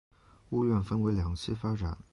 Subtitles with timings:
[0.49, 1.95] 屋苑分为两期发展。